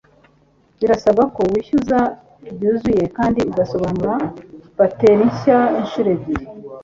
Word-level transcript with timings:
Birasabwa 0.79 1.23
ko 1.35 1.41
wishyuza 1.51 1.99
byuzuye 2.55 3.03
kandi 3.17 3.39
ugasohora 3.51 4.13
bateri 4.77 5.21
nshya 5.31 5.59
inshuro 5.81 6.09
ebyiri 6.15 6.45